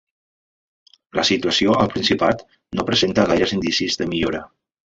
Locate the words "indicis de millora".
3.61-4.45